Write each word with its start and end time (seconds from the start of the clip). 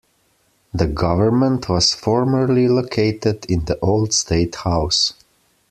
The 0.73 0.87
government 0.87 1.69
was 1.69 1.93
formerly 1.93 2.67
located 2.67 3.45
in 3.45 3.65
the 3.65 3.77
Old 3.81 4.13
State 4.13 4.55
House. 4.55 5.13